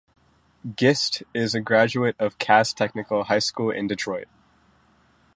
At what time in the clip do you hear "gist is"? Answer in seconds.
0.75-1.53